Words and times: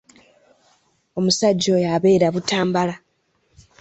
Omusajja 1.17 1.69
oyo 1.77 1.87
abeera 1.95 2.27
Butambala. 2.35 2.95